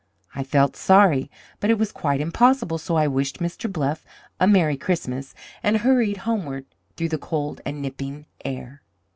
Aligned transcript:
I 0.33 0.43
felt 0.43 0.75
sorry, 0.75 1.29
but 1.59 1.69
it 1.69 1.77
was 1.77 1.91
quite 1.91 2.21
impossible, 2.21 2.79
so 2.79 2.95
I 2.95 3.05
wished 3.05 3.37
Mr. 3.37 3.71
Bluff 3.71 4.03
a 4.39 4.47
"Merry 4.47 4.75
Christmas," 4.75 5.35
and 5.61 5.77
hurried 5.77 6.17
homeward 6.25 6.65
through 6.97 7.09
the 7.09 7.19
cold 7.19 7.61
and 7.67 7.83
nipping 7.83 8.25
air. 8.43 8.81